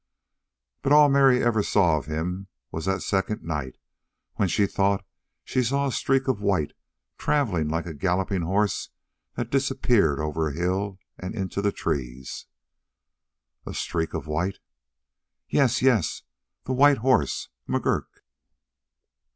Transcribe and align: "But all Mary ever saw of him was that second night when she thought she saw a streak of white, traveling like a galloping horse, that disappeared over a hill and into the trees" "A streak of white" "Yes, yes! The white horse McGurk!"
"But 0.81 0.91
all 0.93 1.09
Mary 1.09 1.43
ever 1.43 1.61
saw 1.61 1.95
of 1.99 2.07
him 2.07 2.47
was 2.71 2.85
that 2.85 3.03
second 3.03 3.43
night 3.43 3.77
when 4.33 4.47
she 4.47 4.65
thought 4.65 5.05
she 5.43 5.61
saw 5.61 5.85
a 5.85 5.91
streak 5.91 6.27
of 6.27 6.41
white, 6.41 6.73
traveling 7.19 7.67
like 7.69 7.85
a 7.85 7.93
galloping 7.93 8.41
horse, 8.41 8.89
that 9.35 9.51
disappeared 9.51 10.19
over 10.19 10.47
a 10.47 10.53
hill 10.57 10.97
and 11.19 11.35
into 11.35 11.61
the 11.61 11.71
trees" 11.71 12.47
"A 13.67 13.75
streak 13.75 14.15
of 14.15 14.25
white" 14.25 14.57
"Yes, 15.49 15.83
yes! 15.83 16.23
The 16.63 16.73
white 16.73 16.97
horse 17.05 17.49
McGurk!" 17.69 18.09